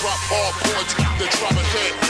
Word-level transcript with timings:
drop 0.00 0.32
all 0.32 0.52
to 0.52 0.96
the 1.18 1.26
drama 1.36 1.62
hit. 1.62 2.09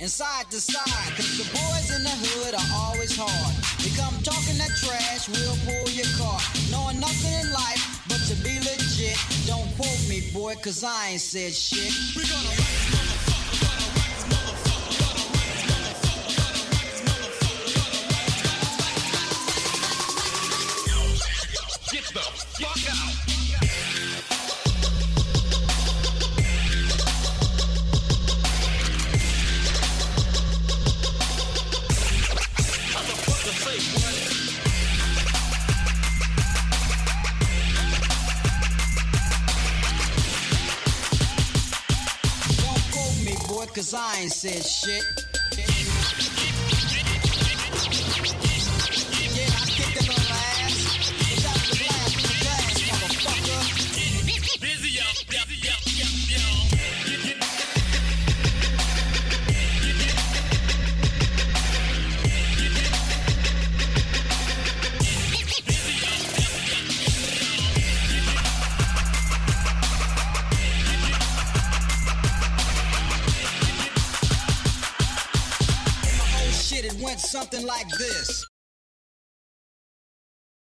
and 0.00 0.10
side 0.10 0.50
to 0.50 0.60
side. 0.60 1.16
Cause 1.16 1.38
the 1.38 1.44
boys 1.50 1.94
in 1.94 2.02
the 2.02 2.10
hood 2.10 2.54
are 2.54 2.68
always 2.74 3.16
hard. 3.16 3.54
You 3.82 3.90
come 3.96 4.14
talking 4.22 4.58
that 4.58 4.70
trash, 4.78 5.28
we'll 5.28 5.58
pull 5.66 5.90
your 5.92 6.06
car. 6.18 6.38
Knowing 6.70 7.00
nothing 7.00 7.34
in 7.34 7.52
life 7.52 8.02
but 8.08 8.20
to 8.28 8.34
be 8.42 8.58
legit. 8.58 9.18
Don't 9.46 9.68
quote 9.76 10.08
me, 10.08 10.30
boy, 10.32 10.54
cause 10.56 10.84
I 10.84 11.10
ain't 11.10 11.20
said 11.20 11.52
shit. 11.52 11.92
We 12.16 12.22
gonna 12.28 12.97
ain't 44.28 44.34
said 44.34 44.62
shit. 44.62 45.27